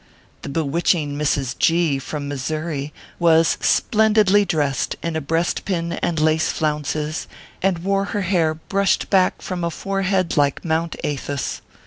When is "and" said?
6.01-6.19, 7.61-7.83